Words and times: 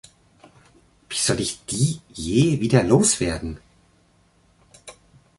Wie 1.09 1.15
soll 1.15 1.39
ich 1.41 1.63
die 1.67 2.01
je 2.11 2.59
wieder 2.59 2.81
loswerden? 2.83 3.59